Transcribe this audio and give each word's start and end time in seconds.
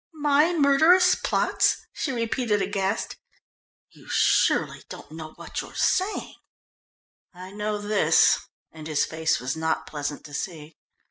"My 0.15 0.51
murderous 0.57 1.13
plots?" 1.13 1.85
she 1.93 2.11
repeated 2.11 2.59
aghast. 2.59 3.17
"You 3.91 4.07
surely 4.09 4.81
don't 4.89 5.11
know 5.11 5.33
what 5.35 5.61
you're 5.61 5.75
saying." 5.75 6.33
"I 7.35 7.51
know 7.51 7.77
this," 7.77 8.39
and 8.71 8.87
his 8.87 9.05
face 9.05 9.39
was 9.39 9.55
not 9.55 9.85
pleasant 9.85 10.25
to 10.25 10.33
see. 10.33 10.75